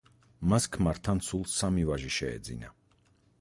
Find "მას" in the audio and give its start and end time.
0.53-0.65